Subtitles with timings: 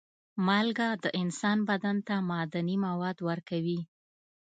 [0.45, 3.79] مالګه د انسان بدن ته معدني مواد ورکوي.